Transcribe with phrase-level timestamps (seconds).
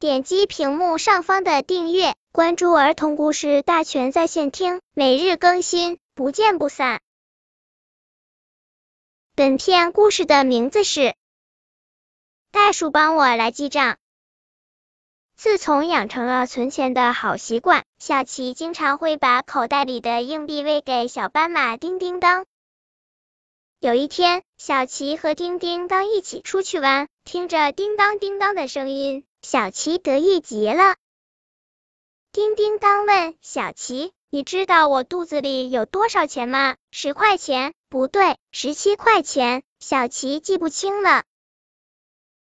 [0.00, 7.00] 点击屏幕上方的订阅，关注儿童故事大全在线听，每日更新，不见不散。
[9.34, 11.00] 本片故事的名字是
[12.52, 13.94] 《袋鼠帮我来记账》。
[15.34, 22.46] 自从养成了存钱的好习惯，小琪经常会把口袋里的硬币喂给小斑马叮叮当。
[23.80, 30.96] 有一天，小琪和叮叮当一起出去玩，听着叮当叮当的声音，小琪得意极了。
[32.32, 37.74] 叮叮当问小琪：“你知道我肚子里有多少钱吗？”“十块钱。
[37.88, 41.24] ”“不对，十七块钱。”小琪记不清了。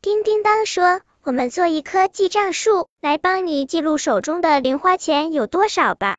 [0.00, 6.16] 叮叮当说：“我们做一棵记账树，来帮你记录手中的零花钱有多少吧。”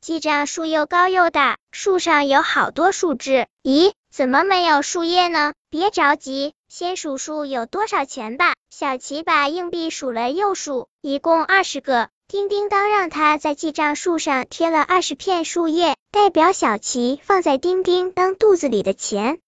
[0.00, 3.48] 记账树又高又大，树上有好多树枝。
[3.62, 5.52] 咦，怎么没有树叶呢？
[5.68, 8.52] 别着急，先数数有多少钱吧。
[8.68, 12.10] 小琪把硬币数了又数，一共二十个。
[12.28, 19.38] 叮叮当让他在记账树上贴了二十片树叶，代表小琪放在叮叮当肚子里的钱。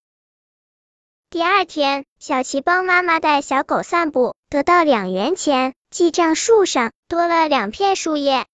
[1.28, 5.74] 第二天，小琪帮妈妈带小狗散步，得到两元钱。
[5.90, 8.46] 记账树上多了两片树叶。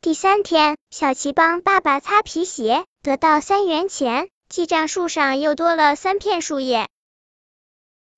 [0.00, 6.88] 第三天，小琪帮爸爸擦皮鞋，得到三元钱，记账树上又多了三片树叶。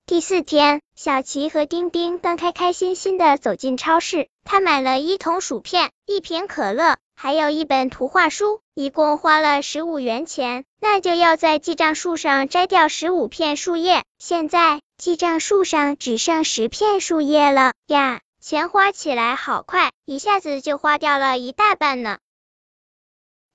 [0.09, 10.65] 第四天，小琪和丁丁刚开开心心的走进超市，他买了一桶薯片、一瓶可乐，还有一本图画书，一共花了十五元钱。
[10.81, 18.21] 那就要在记账树上摘掉十五片树叶，现在记账树上只剩十片树叶了呀。
[18.41, 22.17] 钱花起来好快，一下子就花掉了一大半呢。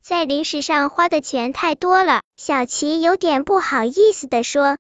[0.04, 4.78] 在零食上花的钱太多了，小琪有点不好意思的说：“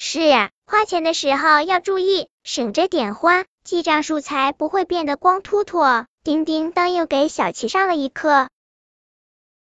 [0.00, 5.82] 是呀，花钱的时候要注意，省着点花，记账树才不会变得光秃秃。”
[6.22, 8.48] 叮叮当又给小琪上了一课，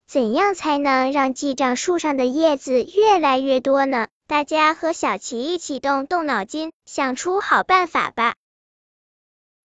[0.08, 4.08] 怎样才能让记账树上的叶子越来越多呢？
[4.28, 8.36] 大家和小琪一起动动脑筋，想出好办法吧。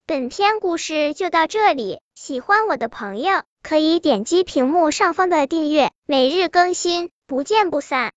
[0.06, 8.12] 本篇故事就到这里，喜欢我的朋友可以点击屏幕上方的订阅，每日更新，不见不散。